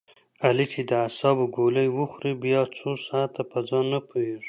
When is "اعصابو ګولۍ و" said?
1.05-1.99